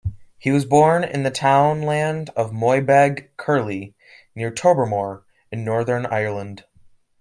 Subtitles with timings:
[0.39, 3.93] He was born in the townland of Moybeg Kirley
[4.33, 6.63] near Tobermore in Northern Ireland.